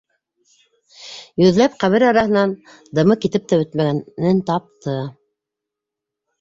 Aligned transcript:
Йөҙләп 1.43 1.75
ҡәбер 1.83 2.07
араһынан 2.13 2.57
дымы 3.01 3.19
китеп 3.27 3.47
тә 3.53 3.63
бөтмәгәнен 3.63 4.43
тапты. 4.51 4.99